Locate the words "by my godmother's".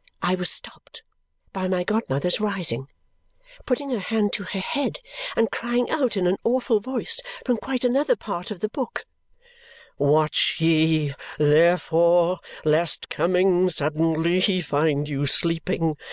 1.52-2.40